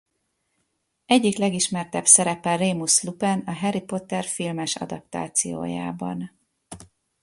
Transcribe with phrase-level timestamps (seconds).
[1.05, 6.39] Egyik legismertebb szerepe Remus Lupin a Harry Potter filmes adaptációjában.